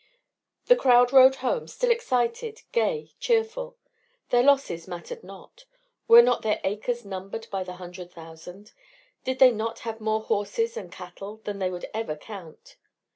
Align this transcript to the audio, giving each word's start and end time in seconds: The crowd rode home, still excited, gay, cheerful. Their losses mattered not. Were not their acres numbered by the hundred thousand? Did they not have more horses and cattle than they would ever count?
The 0.65 0.75
crowd 0.75 1.13
rode 1.13 1.35
home, 1.45 1.67
still 1.67 1.91
excited, 1.91 2.63
gay, 2.71 3.11
cheerful. 3.19 3.77
Their 4.29 4.41
losses 4.41 4.87
mattered 4.87 5.23
not. 5.23 5.65
Were 6.07 6.23
not 6.23 6.41
their 6.41 6.59
acres 6.63 7.05
numbered 7.05 7.47
by 7.51 7.63
the 7.63 7.73
hundred 7.75 8.11
thousand? 8.11 8.71
Did 9.23 9.37
they 9.37 9.51
not 9.51 9.81
have 9.85 10.01
more 10.01 10.21
horses 10.23 10.75
and 10.75 10.91
cattle 10.91 11.37
than 11.43 11.59
they 11.59 11.69
would 11.69 11.85
ever 11.93 12.15
count? 12.15 12.77